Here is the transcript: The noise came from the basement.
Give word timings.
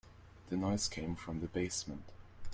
The 0.49 0.57
noise 0.57 0.87
came 0.87 1.15
from 1.15 1.41
the 1.41 1.47
basement. 1.47 2.05